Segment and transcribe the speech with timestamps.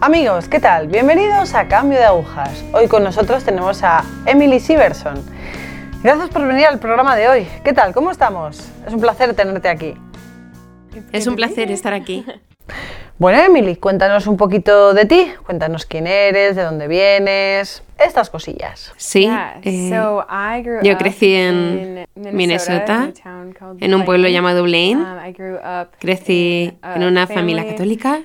[0.00, 0.86] Amigos, ¿qué tal?
[0.86, 2.64] Bienvenidos a Cambio de Agujas.
[2.72, 5.16] Hoy con nosotros tenemos a Emily Siverson.
[6.04, 7.48] Gracias por venir al programa de hoy.
[7.64, 7.92] ¿Qué tal?
[7.92, 8.70] ¿Cómo estamos?
[8.86, 9.94] Es un placer tenerte aquí.
[11.10, 12.24] Es un placer estar aquí.
[13.18, 15.32] Bueno, Emily, cuéntanos un poquito de ti.
[15.44, 18.92] Cuéntanos quién eres, de dónde vienes, estas cosillas.
[18.96, 19.28] Sí,
[19.64, 19.90] eh,
[20.84, 23.10] yo crecí en Minnesota,
[23.80, 25.04] en un pueblo llamado Blaine.
[25.98, 28.20] Crecí en una familia católica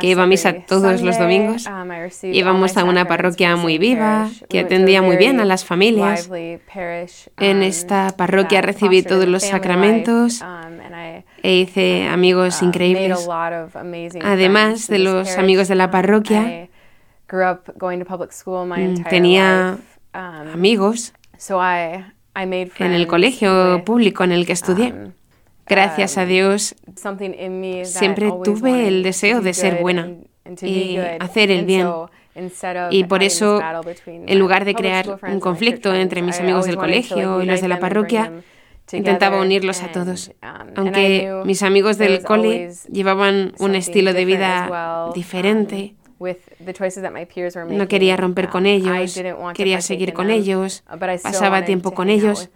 [0.00, 1.66] que iba a misa todos los domingos.
[1.66, 1.90] Um,
[2.32, 6.28] Íbamos a una parroquia muy viva, que atendía muy bien a las familias.
[7.36, 10.78] En um, esta parroquia uh, recibí todos los sacramentos um,
[11.42, 13.28] e hice amigos increíbles.
[14.22, 16.68] Además de los amigos de la parroquia,
[17.30, 19.78] mm, tenía
[20.12, 21.12] amigos
[22.78, 24.94] en el colegio público en el que estudié.
[25.68, 26.74] Gracias a um, Dios,
[27.84, 30.10] siempre tuve el deseo de ser buena
[30.62, 31.88] y hacer el bien.
[32.90, 33.60] Y por eso,
[34.06, 37.80] en lugar de crear un conflicto entre mis amigos del colegio y los de la
[37.80, 38.32] parroquia,
[38.92, 40.32] intentaba unirlos a todos.
[40.42, 48.16] Um, Aunque mis amigos del cole llevaban un estilo de vida diferente, um, no quería
[48.16, 49.20] romper con ellos,
[49.54, 50.84] quería seguir con ellos,
[51.22, 52.50] pasaba tiempo con ellos,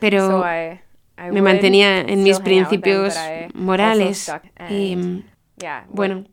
[0.00, 0.44] pero
[1.30, 3.16] me mantenía en mis principios
[3.54, 4.32] morales
[4.68, 5.22] y,
[5.88, 6.24] bueno,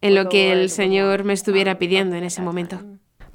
[0.00, 2.78] en lo que el Señor me estuviera pidiendo en ese momento.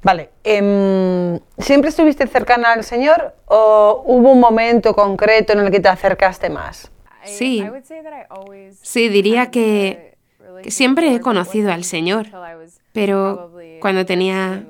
[0.02, 5.80] Vale, em, ¿siempre estuviste cercana al Señor o hubo un momento concreto en el que
[5.80, 6.90] te acercaste más?
[7.24, 7.64] Sí,
[8.82, 10.18] sí, diría que,
[10.62, 12.26] que siempre he conocido al Señor,
[12.92, 14.64] pero cuando tenía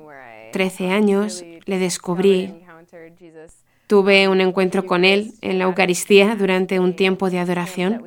[0.53, 2.65] 13 años le descubrí
[3.87, 8.03] Tuve un encuentro con él en la Eucaristía durante un tiempo de adoración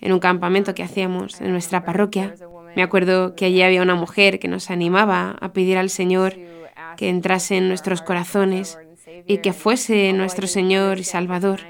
[0.00, 2.34] en un campamento que hacíamos en nuestra parroquia.
[2.74, 6.34] Me acuerdo que allí había una mujer que nos animaba a pedir al Señor
[6.96, 8.78] que entrase en nuestros corazones
[9.26, 11.60] y que fuese nuestro Señor y Salvador.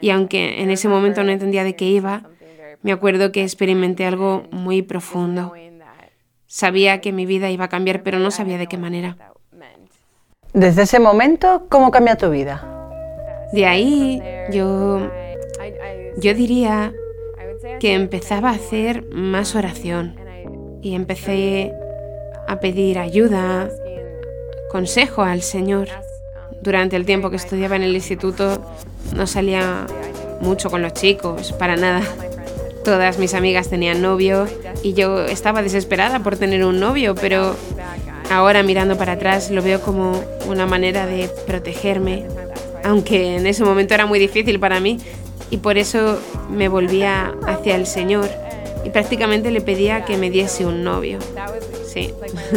[0.00, 2.22] Y aunque en ese momento no entendía de qué iba,
[2.82, 5.54] me acuerdo que experimenté algo muy profundo.
[6.46, 9.33] Sabía que mi vida iba a cambiar, pero no sabía de qué manera.
[10.54, 12.62] Desde ese momento, ¿cómo cambia tu vida?
[13.52, 14.22] De ahí
[14.52, 15.10] yo,
[16.16, 16.92] yo diría
[17.80, 20.14] que empezaba a hacer más oración
[20.80, 21.72] y empecé
[22.46, 23.68] a pedir ayuda,
[24.70, 25.88] consejo al Señor.
[26.62, 28.62] Durante el tiempo que estudiaba en el instituto
[29.12, 29.86] no salía
[30.40, 32.02] mucho con los chicos, para nada.
[32.84, 34.46] Todas mis amigas tenían novio
[34.84, 37.56] y yo estaba desesperada por tener un novio, pero
[38.30, 42.26] Ahora mirando para atrás lo veo como una manera de protegerme,
[42.82, 44.98] aunque en ese momento era muy difícil para mí
[45.50, 46.18] y por eso
[46.50, 48.28] me volvía hacia el Señor
[48.84, 51.18] y prácticamente le pedía que me diese un novio.
[51.86, 52.12] Sí.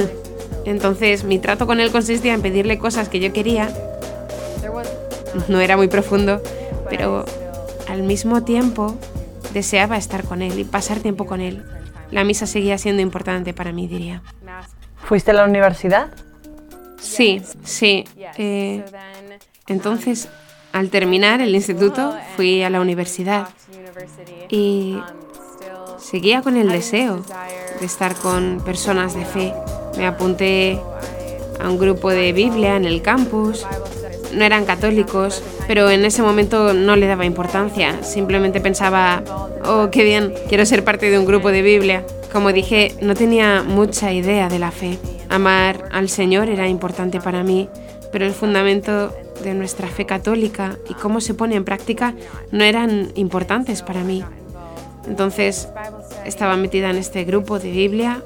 [0.65, 3.69] Entonces mi trato con él consistía en pedirle cosas que yo quería.
[5.47, 6.41] No era muy profundo,
[6.89, 7.23] pero
[7.87, 8.95] al mismo tiempo
[9.53, 11.63] deseaba estar con él y pasar tiempo con él.
[12.11, 14.23] La misa seguía siendo importante para mí, diría.
[15.07, 16.09] ¿Fuiste a la universidad?
[16.99, 18.03] Sí, sí.
[18.37, 18.83] Eh,
[19.67, 20.27] entonces,
[20.73, 23.47] al terminar el instituto, fui a la universidad
[24.49, 24.99] y
[25.97, 27.23] seguía con el deseo
[27.79, 29.53] de estar con personas de fe.
[29.97, 30.77] Me apunté
[31.57, 33.65] a un grupo de Biblia en el campus.
[34.33, 38.03] No eran católicos, pero en ese momento no le daba importancia.
[38.03, 39.23] Simplemente pensaba,
[39.65, 42.03] oh, qué bien, quiero ser parte de un grupo de Biblia.
[42.37, 44.99] Como dije, no tenía mucha idea de la fe.
[45.27, 47.67] Amar al Señor era importante para mí,
[48.11, 49.11] pero el fundamento
[49.43, 52.13] de nuestra fe católica y cómo se pone en práctica
[52.51, 54.23] no eran importantes para mí.
[55.07, 55.69] Entonces
[56.25, 58.21] estaba metida en este grupo de Biblia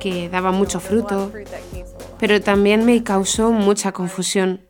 [0.00, 1.32] que daba mucho fruto,
[2.18, 4.60] pero también me causó mucha confusión.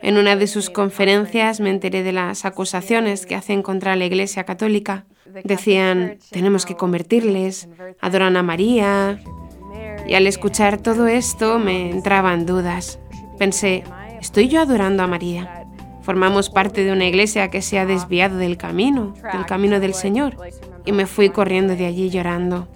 [0.00, 4.44] En una de sus conferencias me enteré de las acusaciones que hacen contra la Iglesia
[4.44, 5.06] Católica
[5.44, 7.68] Decían, tenemos que convertirles,
[8.00, 9.20] adoran a María.
[10.06, 12.98] Y al escuchar todo esto me entraban dudas.
[13.38, 13.84] Pensé,
[14.20, 15.66] ¿estoy yo adorando a María?
[16.02, 20.36] Formamos parte de una iglesia que se ha desviado del camino, del camino del Señor.
[20.84, 22.68] Y me fui corriendo de allí llorando.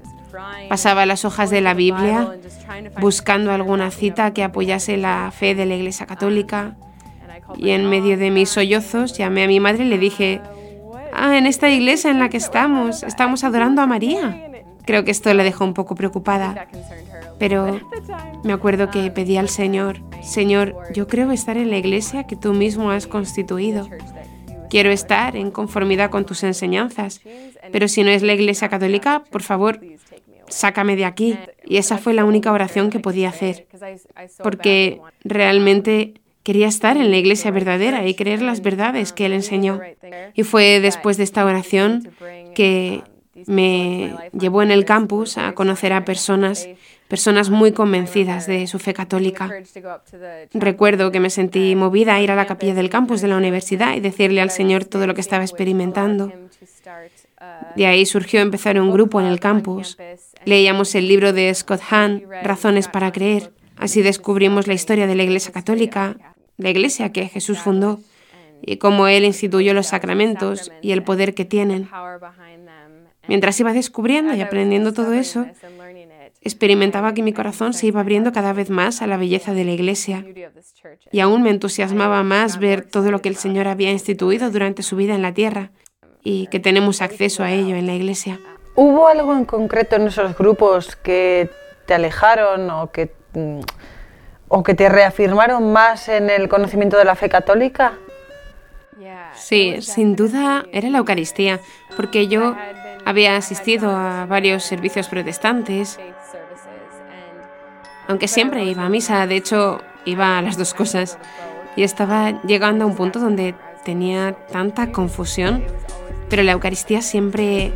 [0.68, 2.36] Pasaba las hojas de la Biblia
[3.00, 6.76] buscando alguna cita que apoyase la fe de la Iglesia Católica.
[7.56, 10.40] Y en medio de mis sollozos llamé a mi madre y le dije,
[11.20, 14.50] ah, en esta iglesia en la que estamos, estamos adorando a María.
[14.84, 16.66] Creo que esto le dejó un poco preocupada,
[17.38, 17.80] pero
[18.42, 22.52] me acuerdo que pedí al Señor, Señor, yo creo estar en la iglesia que tú
[22.52, 23.88] mismo has constituido.
[24.68, 27.20] quiero estar en conformidad con tus enseñanzas,
[27.72, 29.80] pero si no es la Iglesia Católica, por favor,
[30.48, 31.38] sácame de aquí.
[31.64, 33.66] Y esa fue la única oración que podía hacer,
[34.42, 39.80] porque realmente quería estar en la iglesia verdadera y creer las verdades que él enseñó.
[40.34, 42.10] Y fue después de esta oración
[42.54, 43.02] que
[43.46, 46.68] me llevó en el campus a conocer a personas,
[47.08, 49.50] personas muy convencidas de su fe católica.
[50.52, 53.94] Recuerdo que me sentí movida a ir a la capilla del campus de la universidad
[53.94, 56.32] y decirle al Señor todo lo que estaba experimentando.
[57.76, 59.96] De ahí surgió empezar un grupo en el campus.
[60.44, 63.52] Leíamos el libro de Scott Hahn, Razones para creer.
[63.80, 66.14] Así descubrimos la historia de la Iglesia Católica,
[66.58, 67.98] la Iglesia que Jesús fundó,
[68.60, 71.88] y cómo Él instituyó los sacramentos y el poder que tienen.
[73.26, 75.46] Mientras iba descubriendo y aprendiendo todo eso,
[76.42, 79.72] experimentaba que mi corazón se iba abriendo cada vez más a la belleza de la
[79.72, 80.26] Iglesia.
[81.10, 84.96] Y aún me entusiasmaba más ver todo lo que el Señor había instituido durante su
[84.96, 85.70] vida en la tierra
[86.22, 88.40] y que tenemos acceso a ello en la Iglesia.
[88.74, 91.48] ¿Hubo algo en concreto en esos grupos que
[91.86, 93.19] te alejaron o que,
[94.48, 97.94] o que te reafirmaron más en el conocimiento de la fe católica?
[99.34, 101.60] Sí, sin duda era la Eucaristía,
[101.96, 102.54] porque yo
[103.04, 105.98] había asistido a varios servicios protestantes,
[108.08, 111.18] aunque siempre iba a misa, de hecho iba a las dos cosas,
[111.76, 113.54] y estaba llegando a un punto donde
[113.84, 115.64] tenía tanta confusión,
[116.28, 117.72] pero la Eucaristía siempre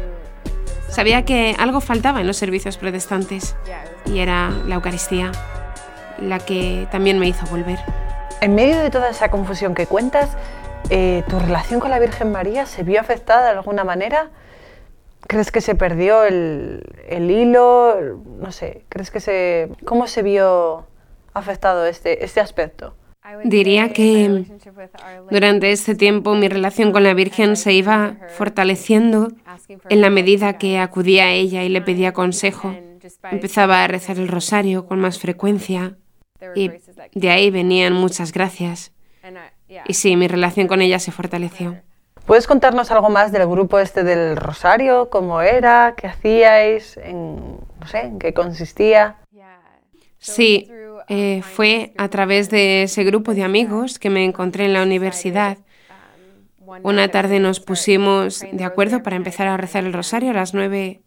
[0.89, 3.57] sabía que algo faltaba en los servicios protestantes,
[4.07, 5.33] y era la Eucaristía
[6.19, 7.79] la que también me hizo volver.
[8.41, 10.37] En medio de toda esa confusión que cuentas,
[10.91, 14.31] eh, ¿tu relación con la Virgen María se vio afectada de alguna manera?
[15.27, 18.21] ¿Crees que se perdió el, hilo?
[18.39, 19.71] No sé, ¿crees que se...
[19.85, 20.87] ¿Cómo se vio
[21.33, 22.95] afectado este, este aspecto?
[23.45, 24.45] Diría que
[25.31, 29.29] durante este tiempo mi relación con la Virgen se iba fortaleciendo
[29.89, 32.75] en la medida que acudía a ella y le pedía consejo.
[33.31, 35.97] Empezaba a rezar el rosario con más frecuencia
[36.55, 36.71] y
[37.15, 38.93] de ahí venían muchas gracias.
[39.87, 41.81] Y sí, mi relación con ella se fortaleció.
[42.27, 45.11] ¿Puedes contarnos algo más del grupo este del Rosario?
[45.11, 45.95] ¿Cómo era?
[45.97, 46.97] ¿Qué hacíais?
[46.97, 49.17] En, no sé, ¿en qué consistía?
[50.19, 50.71] Sí,
[51.09, 55.59] eh, fue a través de ese grupo de amigos que me encontré en la universidad.
[56.83, 61.03] Una tarde nos pusimos de acuerdo para empezar a rezar el rosario a las nueve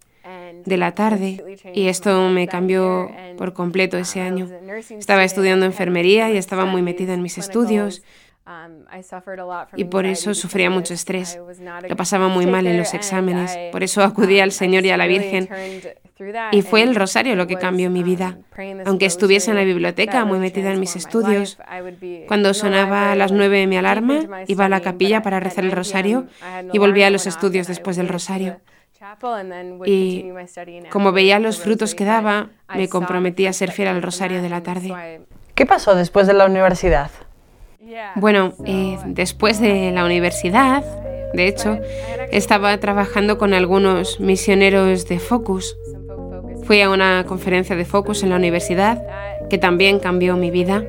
[0.68, 1.44] de la tarde
[1.74, 4.48] y esto me cambió por completo ese año.
[4.90, 8.04] Estaba estudiando enfermería y estaba muy metida en mis estudios.
[9.76, 11.40] Y por eso sufría mucho estrés.
[11.88, 13.58] Lo pasaba muy mal en los exámenes.
[13.72, 15.50] Por eso acudí al Señor y a la Virgen.
[16.52, 18.38] Y fue el rosario lo que cambió mi vida.
[18.86, 21.58] Aunque estuviese en la biblioteca muy metida en mis estudios,
[22.28, 26.28] cuando sonaba a las nueve mi alarma, iba a la capilla para rezar el rosario
[26.72, 28.60] y volvía a los estudios después del rosario.
[29.86, 30.26] Y
[30.90, 34.64] como veía los frutos que daba, me comprometí a ser fiel al rosario de la
[34.64, 35.22] tarde.
[35.56, 37.12] ¿Qué pasó después de la universidad?
[38.16, 40.84] Bueno, eh, después de la universidad,
[41.34, 41.80] de hecho,
[42.32, 45.78] estaba trabajando con algunos misioneros de Focus.
[46.64, 49.02] Fui a una conferencia de Focus en la universidad
[49.50, 50.84] que también cambió mi vida,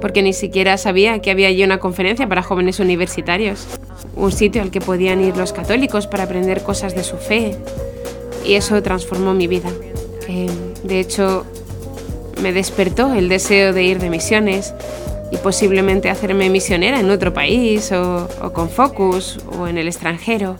[0.00, 3.66] porque ni siquiera sabía que había allí una conferencia para jóvenes universitarios,
[4.14, 7.56] un sitio al que podían ir los católicos para aprender cosas de su fe.
[8.44, 9.70] Y eso transformó mi vida.
[10.84, 11.44] de hecho,
[12.42, 14.74] me despertó el deseo de ir de misiones
[15.30, 20.56] y posiblemente hacerme misionera en otro país o, con Focus o en el extranjero.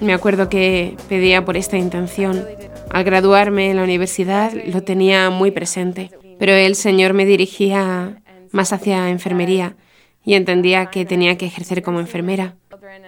[0.00, 2.44] Me acuerdo que pedía por esta intención.
[2.90, 8.72] Al graduarme en la universidad lo tenía muy presente, pero el Señor me dirigía más
[8.72, 9.76] hacia enfermería
[10.24, 12.54] y entendía que tenía que ejercer como enfermera.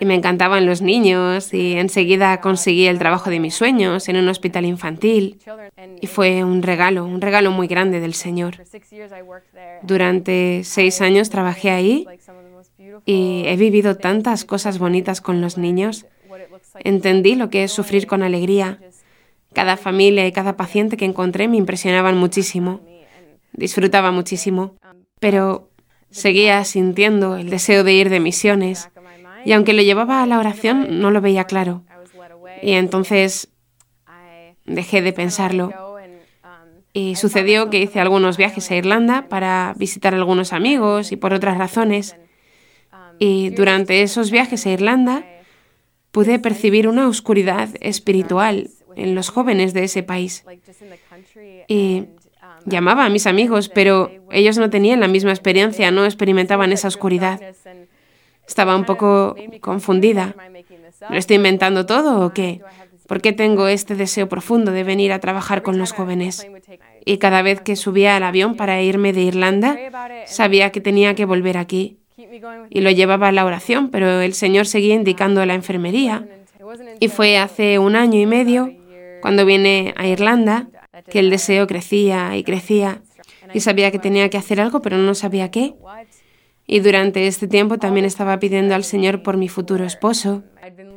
[0.01, 4.29] Y me encantaban los niños y enseguida conseguí el trabajo de mis sueños en un
[4.29, 5.39] hospital infantil.
[6.01, 8.57] Y fue un regalo, un regalo muy grande del Señor.
[9.83, 12.07] Durante seis años trabajé ahí
[13.05, 16.07] y he vivido tantas cosas bonitas con los niños.
[16.79, 18.79] Entendí lo que es sufrir con alegría.
[19.53, 22.81] Cada familia y cada paciente que encontré me impresionaban muchísimo.
[23.53, 24.77] Disfrutaba muchísimo.
[25.21, 25.71] Pero
[26.11, 28.91] seguía sintiendo el deseo de ir de misiones
[29.45, 31.85] y aunque lo llevaba a la oración no lo veía claro.
[32.63, 33.49] Y entonces
[34.67, 35.73] dejé de pensarlo.
[36.93, 41.33] Y sucedió que hice algunos viajes a Irlanda para visitar a algunos amigos y por
[41.33, 42.17] otras razones.
[43.19, 45.25] Y durante esos viajes a Irlanda
[46.11, 50.45] pude percibir una oscuridad espiritual en los jóvenes de ese país.
[51.69, 52.07] Y
[52.67, 57.41] llamaba a mis amigos, pero ellos no tenían la misma experiencia, no experimentaban esa oscuridad.
[58.47, 60.35] Estaba un poco confundida.
[61.09, 62.61] ¿Me lo estoy inventando todo o qué?
[63.07, 66.47] ¿Por qué tengo este deseo profundo de venir a trabajar con los jóvenes?
[67.05, 69.77] Y cada vez que subía al avión para irme de Irlanda,
[70.27, 71.99] sabía que tenía que volver aquí.
[72.69, 76.27] Y lo llevaba a la oración, pero el Señor seguía indicando la enfermería.
[77.01, 78.73] Y fue hace un año y medio,
[79.23, 80.69] cuando vine a Irlanda,
[81.09, 83.03] que el deseo crecía y crecía.
[83.55, 85.75] Y sabía que tenía que hacer algo, pero no sabía qué.
[86.67, 90.43] Y durante este tiempo también estaba pidiendo al Señor por mi futuro esposo.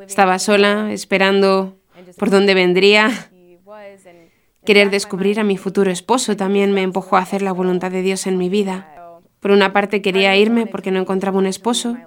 [0.05, 1.77] Estaba sola, esperando
[2.17, 3.29] por dónde vendría.
[4.65, 8.27] Querer descubrir a mi futuro esposo también me empujó a hacer la voluntad de Dios
[8.27, 8.93] en mi vida.
[9.39, 11.97] Por una parte quería irme porque no encontraba un esposo.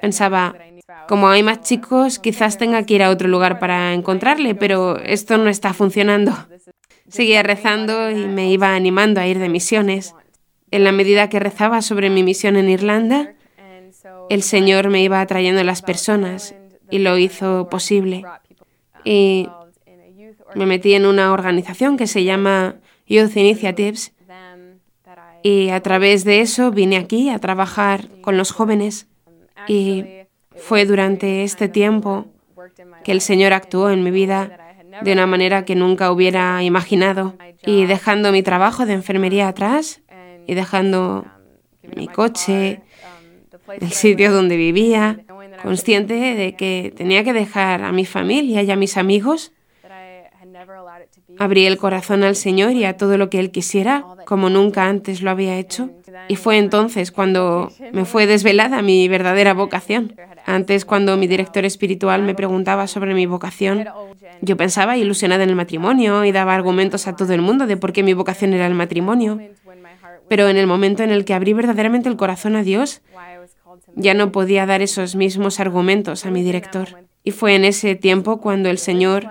[0.00, 0.54] Pensaba,
[1.08, 5.38] como hay más chicos, quizás tenga que ir a otro lugar para encontrarle, pero esto
[5.38, 6.32] no está funcionando.
[7.14, 10.16] Seguía rezando y me iba animando a ir de misiones.
[10.72, 13.34] En la medida que rezaba sobre mi misión en Irlanda,
[14.30, 16.56] el Señor me iba atrayendo a las personas
[16.90, 18.24] y lo hizo posible
[19.04, 19.48] y
[20.56, 24.12] me metí en una organización que se llama Youth Initiatives
[25.44, 29.06] y a través de eso vine aquí a trabajar con los jóvenes
[29.68, 30.04] y
[30.56, 32.26] fue durante este tiempo
[33.04, 34.63] que el Señor actuó en mi vida
[35.02, 37.34] de una manera que nunca hubiera imaginado
[37.64, 40.02] y dejando mi trabajo de enfermería atrás
[40.46, 41.26] y dejando
[41.96, 42.80] mi coche,
[43.80, 45.20] el sitio donde vivía,
[45.62, 49.52] consciente de que tenía que dejar a mi familia y a mis amigos.
[51.38, 55.22] Abrí el corazón al Señor y a todo lo que Él quisiera, como nunca antes
[55.22, 55.90] lo había hecho.
[56.28, 60.14] Y fue entonces cuando me fue desvelada mi verdadera vocación.
[60.46, 63.86] Antes, cuando mi director espiritual me preguntaba sobre mi vocación,
[64.40, 67.92] yo pensaba ilusionada en el matrimonio y daba argumentos a todo el mundo de por
[67.92, 69.38] qué mi vocación era el matrimonio.
[70.28, 73.02] Pero en el momento en el que abrí verdaderamente el corazón a Dios,
[73.94, 76.88] ya no podía dar esos mismos argumentos a mi director.
[77.22, 79.28] Y fue en ese tiempo cuando el Señor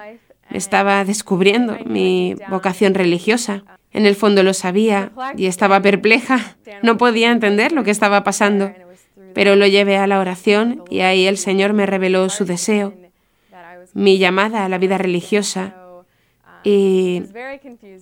[0.51, 3.63] estaba descubriendo mi vocación religiosa.
[3.93, 6.55] En el fondo lo sabía y estaba perpleja.
[6.81, 8.73] No podía entender lo que estaba pasando.
[9.33, 12.93] Pero lo llevé a la oración y ahí el Señor me reveló su deseo,
[13.93, 15.75] mi llamada a la vida religiosa
[16.63, 17.23] y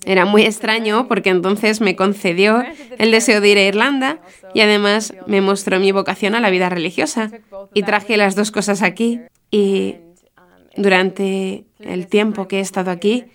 [0.05, 2.63] era muy extraño porque entonces me concedió
[2.97, 4.19] el deseo de ir a Irlanda
[4.53, 7.31] y además me mostró mi vocación a la vida religiosa.
[7.73, 9.95] Y traje las dos cosas aquí y
[10.75, 13.25] durante el tiempo que he estado aquí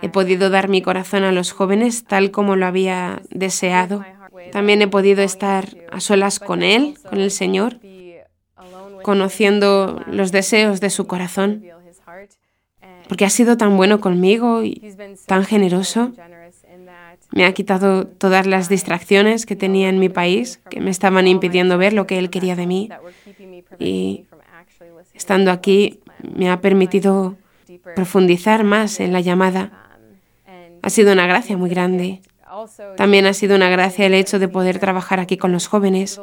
[0.00, 4.04] he podido dar mi corazón a los jóvenes tal como lo había deseado.
[4.52, 7.80] También he podido estar a solas con Él, con el Señor,
[9.02, 11.64] conociendo los deseos de su corazón
[13.08, 14.94] porque ha sido tan bueno conmigo y
[15.26, 16.12] tan generoso.
[17.32, 21.78] Me ha quitado todas las distracciones que tenía en mi país, que me estaban impidiendo
[21.78, 22.90] ver lo que él quería de mí.
[23.78, 24.26] Y
[25.14, 27.36] estando aquí me ha permitido
[27.96, 29.87] profundizar más en la llamada.
[30.82, 32.22] Ha sido una gracia muy grande.
[32.96, 36.20] También ha sido una gracia el hecho de poder trabajar aquí con los jóvenes.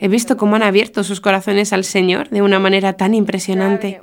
[0.00, 4.00] He visto cómo han abierto sus corazones al Señor de una manera tan impresionante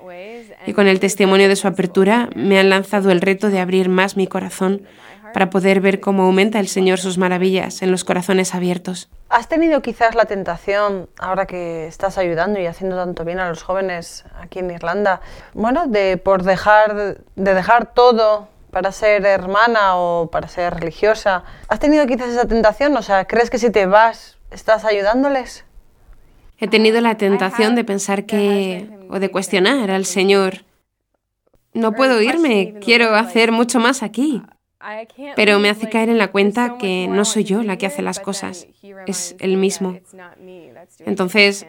[0.66, 4.16] y con el testimonio de su apertura me han lanzado el reto de abrir más
[4.16, 4.84] mi corazón
[5.34, 9.10] para poder ver cómo aumenta el Señor sus maravillas en los corazones abiertos.
[9.30, 13.64] ¿Has tenido quizás la tentación, ahora que estás ayudando y haciendo tanto bien a los
[13.64, 15.22] jóvenes aquí en Irlanda,
[15.54, 21.44] bueno, de por dejar de dejar todo para ser hermana o para ser religiosa?
[21.68, 22.96] ¿Has tenido quizás esa tentación?
[22.98, 25.66] O sea, ¿crees que si te vas estás ayudándoles?
[26.58, 30.64] He tenido la tentación de pensar que, o de cuestionar al Señor,
[31.74, 34.44] no puedo irme, quiero hacer mucho más aquí.
[35.36, 38.20] Pero me hace caer en la cuenta que no soy yo la que hace las
[38.20, 38.68] cosas,
[39.06, 40.00] es Él mismo.
[41.00, 41.66] Entonces,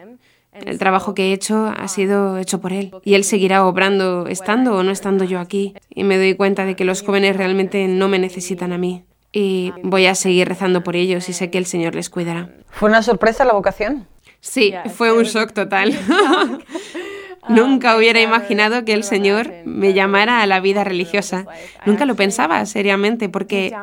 [0.65, 4.75] el trabajo que he hecho ha sido hecho por Él y Él seguirá obrando estando
[4.75, 5.75] o no estando yo aquí.
[5.89, 9.03] Y me doy cuenta de que los jóvenes realmente no me necesitan a mí.
[9.31, 12.49] Y voy a seguir rezando por ellos y sé que el Señor les cuidará.
[12.69, 14.07] ¿Fue una sorpresa la vocación?
[14.39, 15.97] Sí, fue un shock total.
[17.49, 21.45] Nunca hubiera imaginado que el Señor me llamara a la vida religiosa.
[21.85, 23.73] Nunca lo pensaba seriamente porque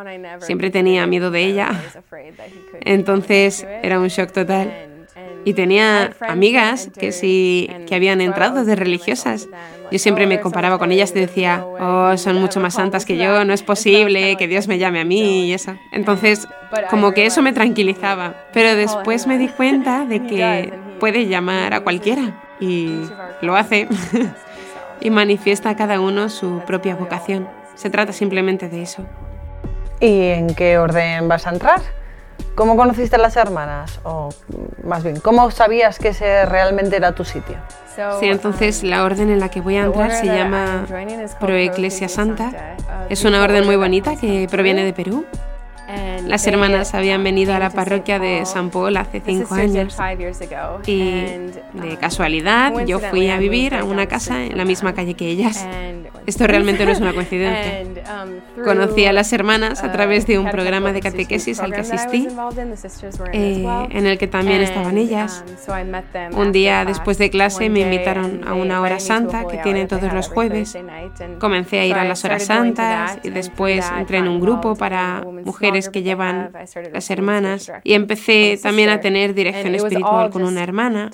[0.40, 1.70] siempre tenía miedo de ella.
[2.80, 4.89] Entonces era un shock total.
[5.44, 9.48] Y tenía amigas que sí que habían entrado de religiosas.
[9.90, 13.44] Yo siempre me comparaba con ellas y decía, oh, son mucho más santas que yo,
[13.44, 15.74] no es posible que Dios me llame a mí y eso.
[15.92, 16.46] Entonces,
[16.90, 18.34] como que eso me tranquilizaba.
[18.52, 23.00] Pero después me di cuenta de que puede llamar a cualquiera y
[23.40, 23.88] lo hace.
[25.00, 27.48] y manifiesta a cada uno su propia vocación.
[27.74, 29.06] Se trata simplemente de eso.
[30.00, 31.99] ¿Y en qué orden vas a entrar?
[32.60, 34.00] ¿Cómo conociste a las hermanas?
[34.04, 34.28] O
[34.84, 37.56] más bien, ¿cómo sabías que ese realmente era tu sitio?
[38.20, 40.84] Sí, entonces la orden en la que voy a entrar se llama
[41.40, 42.76] Proeclesia Santa.
[43.08, 45.24] Es una orden muy bonita que proviene de Perú
[46.26, 49.96] las hermanas habían venido a la parroquia de San Paul hace cinco años
[50.86, 51.10] y
[51.74, 55.66] de casualidad yo fui a vivir a una casa en la misma calle que ellas.
[56.26, 57.84] Esto realmente no es una coincidencia.
[58.10, 61.80] Um, Conocí a las hermanas a uh, través de un programa de catequesis al que
[61.80, 62.26] asistí,
[63.32, 65.44] eh, en el que también estaban ellas.
[65.68, 70.12] Um, un día después de clase me invitaron a una hora santa que tienen todos
[70.12, 70.76] los jueves.
[71.38, 75.79] Comencé a ir a las horas santas y después entré en un grupo para mujeres
[75.88, 76.52] que llevan
[76.92, 81.10] las hermanas y empecé también a tener dirección espiritual con una hermana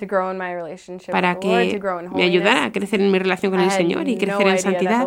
[1.10, 1.80] para que
[2.14, 5.06] me ayudara a crecer en mi relación con el Señor y crecer en santidad.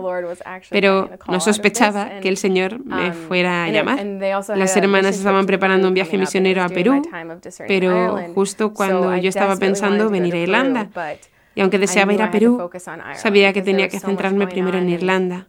[0.69, 4.05] Pero no sospechaba que el Señor me um, fuera a llamar.
[4.55, 7.01] Las hermanas estaban preparando un viaje misionero a Perú,
[7.67, 10.89] pero justo cuando yo estaba pensando venir a Irlanda.
[11.55, 12.69] Y aunque deseaba ir a Perú,
[13.15, 15.47] sabía que tenía que centrarme primero en Irlanda.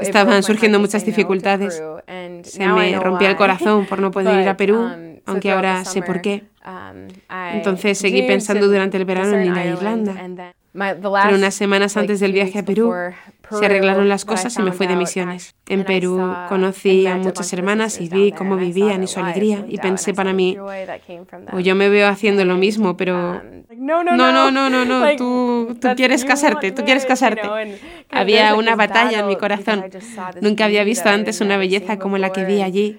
[0.00, 1.82] Estaban surgiendo muchas dificultades.
[2.44, 6.02] Se me rompía el corazón por no poder ir a Perú, um, aunque ahora sé
[6.02, 6.44] por qué.
[6.64, 7.08] Um,
[7.52, 10.54] Entonces seguí pensando durante el verano en ir a Irlanda.
[10.74, 12.92] Pero unas semanas antes del viaje a Perú
[13.48, 15.54] se arreglaron las cosas y me fui de misiones.
[15.66, 20.14] En Perú conocí a muchas hermanas y vi cómo vivían y su alegría y pensé
[20.14, 20.56] para mí,
[21.52, 23.40] o yo me veo haciendo lo mismo, pero
[23.76, 27.48] no, no, no, no, no, no, tú, tú quieres casarte, tú quieres casarte.
[28.10, 29.84] Había una batalla en mi corazón.
[30.40, 32.98] Nunca había visto antes una belleza como la que vi allí.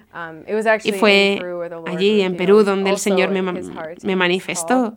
[0.84, 1.42] Y fue
[1.88, 4.96] allí, en Perú, donde el Señor me, me manifestó,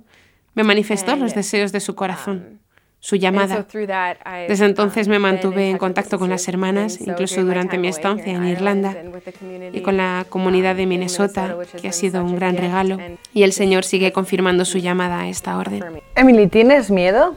[0.55, 2.59] me manifestó los deseos de su corazón
[3.01, 3.67] su llamada.
[4.49, 8.97] Desde entonces me mantuve en contacto con las hermanas, incluso durante mi estancia en Irlanda,
[9.73, 12.99] y con la comunidad de Minnesota, que ha sido un gran regalo,
[13.33, 16.03] y el Señor sigue confirmando su llamada a esta orden.
[16.15, 17.35] Emily, ¿tienes miedo?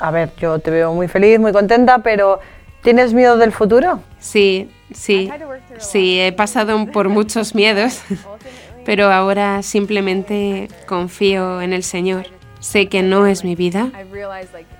[0.00, 2.40] A ver, yo te veo muy feliz, muy contenta, pero
[2.82, 4.00] ¿tienes miedo del futuro?
[4.18, 5.30] Sí, sí,
[5.78, 8.02] sí, he pasado por muchos miedos,
[8.84, 12.26] pero ahora simplemente confío en el Señor.
[12.64, 13.92] Sé que no es mi vida,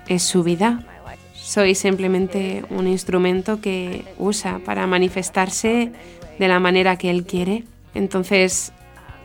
[0.07, 0.83] es su vida.
[1.35, 5.91] Soy simplemente un instrumento que usa para manifestarse
[6.39, 7.63] de la manera que él quiere.
[7.93, 8.73] Entonces,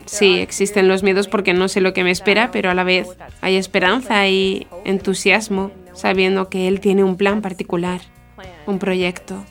[0.05, 3.07] sí, existen los miedos porque no sé lo que me espera, pero a la vez
[3.41, 8.01] hay esperanza y entusiasmo sabiendo que él tiene un plan particular,
[8.67, 9.43] un proyecto.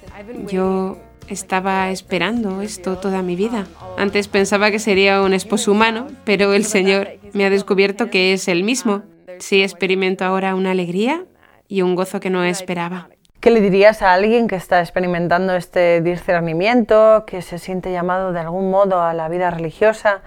[0.48, 0.98] Yo
[1.30, 3.66] estaba esperando esto toda mi vida.
[3.96, 8.48] Antes pensaba que sería un esposo humano, pero el Señor me ha descubierto que es
[8.48, 9.02] el mismo.
[9.38, 11.24] Sí experimento ahora una alegría
[11.68, 13.08] y un gozo que no esperaba.
[13.40, 18.40] ¿Qué le dirías a alguien que está experimentando este discernimiento, que se siente llamado de
[18.40, 20.20] algún modo a la vida religiosa?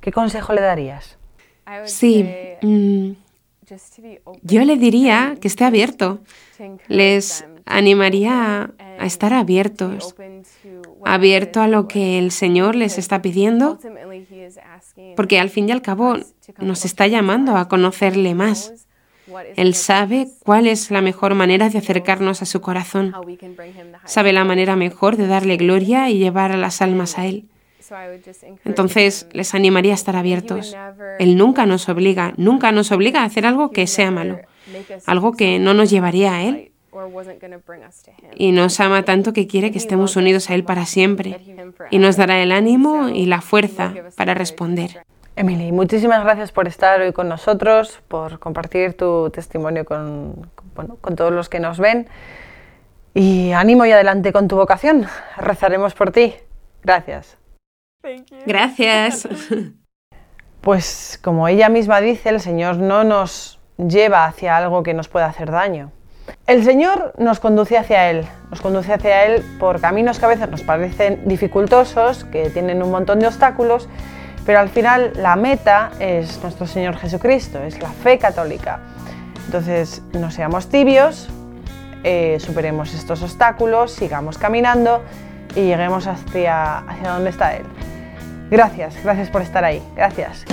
[0.00, 1.16] ¿Qué consejo le darías?
[1.84, 2.28] Sí,
[2.60, 3.12] mm,
[4.42, 6.20] yo le diría que esté abierto.
[6.88, 8.70] Les animaría
[9.02, 10.14] a estar abiertos,
[11.04, 13.78] abierto a lo que el Señor les está pidiendo,
[15.16, 16.16] porque al fin y al cabo
[16.58, 18.86] nos está llamando a conocerle más.
[19.56, 23.12] Él sabe cuál es la mejor manera de acercarnos a su corazón.
[24.04, 27.46] Sabe la manera mejor de darle gloria y llevar a las almas a Él.
[28.64, 30.76] Entonces les animaría a estar abiertos.
[31.18, 34.38] Él nunca nos obliga, nunca nos obliga a hacer algo que sea malo,
[35.06, 36.71] algo que no nos llevaría a Él.
[38.34, 41.40] Y nos ama tanto que quiere que estemos unidos a Él para siempre
[41.90, 45.04] y nos dará el ánimo y la fuerza para responder.
[45.34, 51.32] Emily, muchísimas gracias por estar hoy con nosotros, por compartir tu testimonio con, con todos
[51.32, 52.06] los que nos ven.
[53.14, 55.06] Y ánimo y adelante con tu vocación.
[55.36, 56.34] Rezaremos por ti.
[56.82, 57.38] Gracias.
[58.46, 59.28] Gracias.
[60.62, 65.26] Pues como ella misma dice, el Señor no nos lleva hacia algo que nos pueda
[65.26, 65.90] hacer daño.
[66.46, 70.48] El Señor nos conduce hacia Él, nos conduce hacia Él por caminos que a veces
[70.48, 73.88] nos parecen dificultosos, que tienen un montón de obstáculos,
[74.44, 78.80] pero al final la meta es nuestro Señor Jesucristo, es la fe católica.
[79.46, 81.28] Entonces no seamos tibios,
[82.04, 85.02] eh, superemos estos obstáculos, sigamos caminando
[85.54, 87.64] y lleguemos hacia, hacia donde está Él.
[88.50, 89.82] Gracias, gracias por estar ahí.
[89.96, 90.44] Gracias.